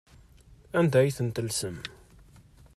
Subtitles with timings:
[0.79, 1.77] Anda ay ten-tellsem?